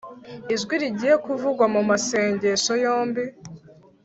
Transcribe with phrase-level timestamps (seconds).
[0.53, 3.23] ijwi rigiye kuvugwa mumasengesho yombi